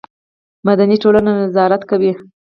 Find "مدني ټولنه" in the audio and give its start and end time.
0.65-1.31